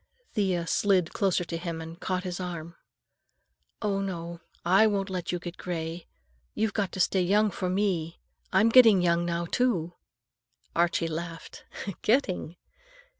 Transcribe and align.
Thea 0.33 0.65
slid 0.65 1.13
closer 1.13 1.43
to 1.43 1.57
him 1.57 1.79
and 1.79 1.99
caught 1.99 2.23
his 2.23 2.39
arm. 2.39 2.75
"No, 3.83 4.01
no. 4.01 4.41
I 4.65 4.87
won't 4.87 5.11
let 5.11 5.31
you 5.31 5.37
get 5.37 5.57
gray. 5.57 6.07
You've 6.55 6.73
got 6.73 6.91
to 6.93 6.99
stay 6.99 7.21
young 7.21 7.51
for 7.51 7.69
me. 7.69 8.19
I'm 8.51 8.69
getting 8.69 9.03
young 9.03 9.27
now, 9.27 9.45
too." 9.45 9.93
Archie 10.75 11.07
laughed. 11.07 11.65
"Getting?" 12.01 12.55